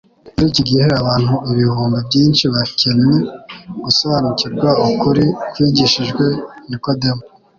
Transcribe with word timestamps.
Muri 0.35 0.47
iki 0.51 0.63
gibe 0.69 0.83
abantu 1.01 1.33
ibihumbi 1.51 1.97
byinshi 2.07 2.43
bakencye 2.53 3.19
gusobanukirwa 3.83 4.69
ukuri 4.87 5.25
kwigishijwe 5.51 6.25
Nikodemu 6.69 7.23